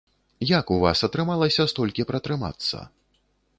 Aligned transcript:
Як 0.51 0.65
у 0.75 0.77
вас 0.83 1.03
атрымалася 1.09 1.67
столькі 1.73 2.07
пратрымацца? 2.13 2.77